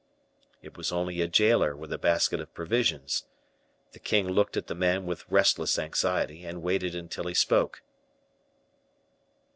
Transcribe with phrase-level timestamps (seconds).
[0.63, 3.25] It was only a jailer with a basket of provisions.
[3.91, 7.83] The king looked at the man with restless anxiety, and waited until he spoke.